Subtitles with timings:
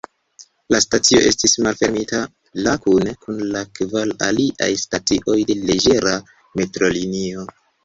[0.75, 2.21] La stacio estis malfermita
[2.69, 6.19] la kune kun la kvar aliaj stacioj de leĝera
[6.65, 7.49] metrolinio.